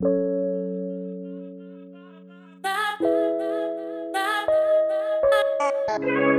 Thank 0.00 0.12
you. 6.02 6.37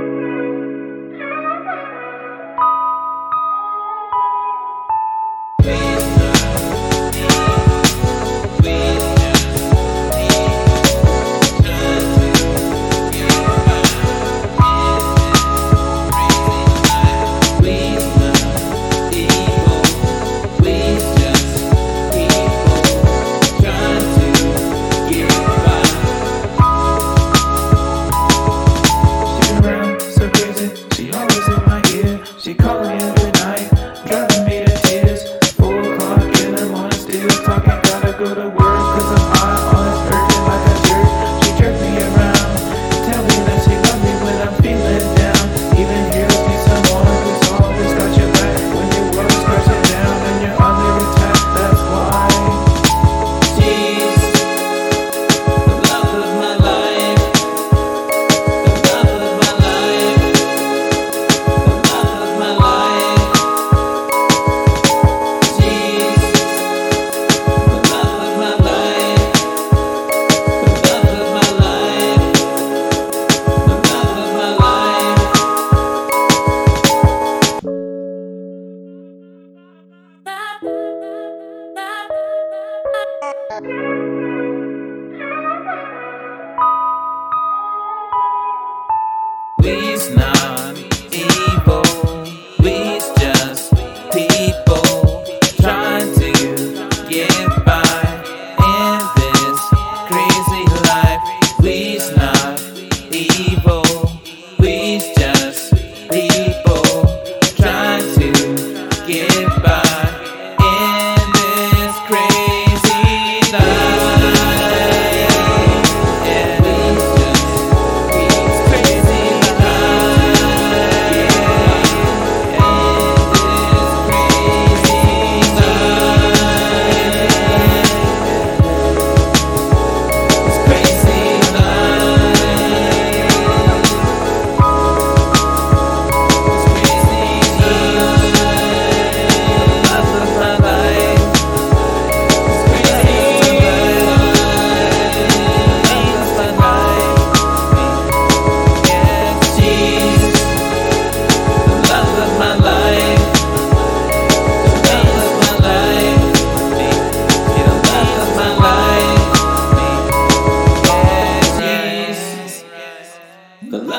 Please 89.60 90.14
now. 90.16 90.59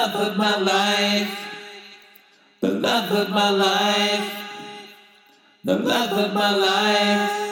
love 0.01 0.15
of 0.15 0.35
my 0.35 0.57
life, 0.57 1.37
the 2.59 2.69
love 2.69 3.11
of 3.11 3.29
my 3.29 3.51
life, 3.51 4.33
the 5.63 5.77
love 5.77 6.11
of 6.13 6.33
my 6.33 6.55
life. 6.55 7.50